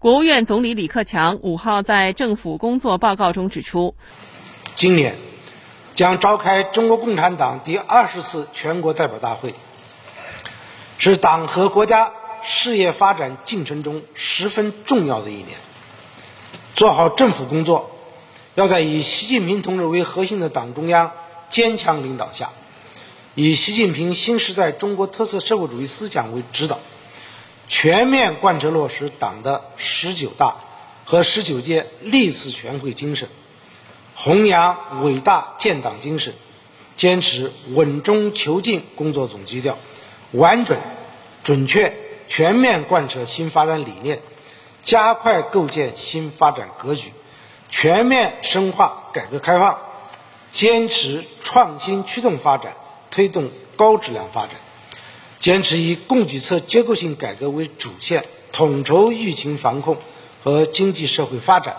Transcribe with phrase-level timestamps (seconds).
[0.00, 3.94] 国务院总理李克强五号在政府工作报告中指出，
[4.74, 5.14] 今年
[5.94, 9.54] 将召开中国共产党第二十次全国代表大会，
[10.96, 15.48] 是党和国家事业发展进程中十分重要的一年。
[16.72, 17.90] 做好政府工作，
[18.54, 21.12] 要在以习近平同志为核心的党中央
[21.50, 22.48] 坚强领导下，
[23.34, 26.78] 以习近平新时代中国特色社会主义思想为指导。
[27.70, 30.56] 全面贯彻落实党的十九大
[31.06, 33.28] 和十九届历次全会精神，
[34.16, 36.34] 弘扬伟大建党精神，
[36.96, 39.78] 坚持稳中求进工作总基调，
[40.32, 40.76] 完整、
[41.44, 41.94] 准确、
[42.28, 44.20] 全面贯彻新发展理念，
[44.82, 47.12] 加快构建新发展格局，
[47.68, 49.78] 全面深化改革开放，
[50.50, 52.76] 坚持创新驱动发展，
[53.12, 54.56] 推动高质量发展。
[55.40, 59.96] 坚持以供给侧结构性改革为主线，统筹疫情防控
[60.44, 61.78] 和经济社会发展，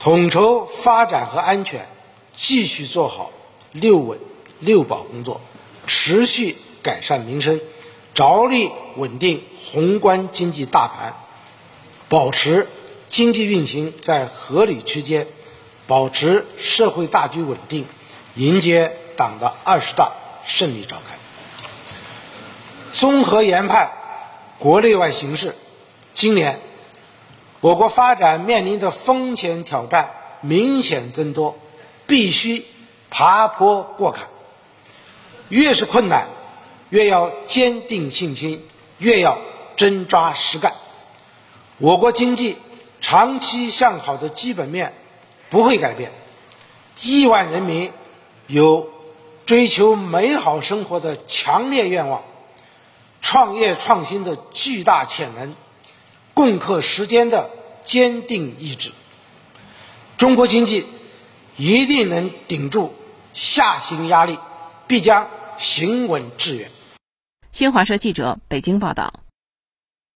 [0.00, 1.88] 统筹发展和安全，
[2.34, 3.30] 继续做好
[3.70, 4.18] “六稳
[4.58, 5.40] ”“六保”工作，
[5.86, 7.60] 持续改善民生，
[8.12, 11.14] 着力稳定宏观经济大盘，
[12.08, 12.66] 保持
[13.08, 15.28] 经济运行在合理区间，
[15.86, 17.86] 保持社会大局稳定，
[18.34, 20.10] 迎接党的二十大
[20.44, 21.29] 胜利召开。
[22.92, 23.90] 综合研判
[24.58, 25.54] 国内外形势，
[26.12, 26.60] 今年
[27.60, 30.10] 我国发展面临的风险挑战
[30.40, 31.56] 明显增多，
[32.06, 32.64] 必须
[33.10, 34.26] 爬坡过坎。
[35.48, 36.28] 越是困难，
[36.90, 38.64] 越要坚定信心，
[38.98, 39.38] 越要
[39.76, 40.72] 真抓实干。
[41.78, 42.56] 我国经济
[43.00, 44.92] 长期向好的基本面
[45.48, 46.12] 不会改变，
[47.00, 47.90] 亿万人民
[48.46, 48.88] 有
[49.46, 52.22] 追求美好生活的强烈愿望。
[53.20, 55.54] 创业创新的巨大潜能，
[56.34, 57.50] 共克时间的
[57.84, 58.92] 坚定意志，
[60.16, 60.86] 中国经济
[61.56, 62.94] 一定能顶住
[63.32, 64.38] 下行压力，
[64.86, 66.70] 必将行稳致远。
[67.52, 69.12] 新华社记者北京报道。